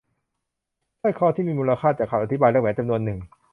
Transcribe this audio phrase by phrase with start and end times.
[1.01, 3.19] สร้อยคอที่มีมูลค่า จากคำอธิบายและแหวนจำนวนหนึ่ง